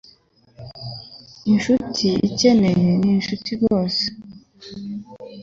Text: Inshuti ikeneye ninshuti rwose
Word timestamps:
Inshuti 1.51 2.07
ikeneye 2.29 2.85
ninshuti 3.01 3.49
rwose 3.59 4.03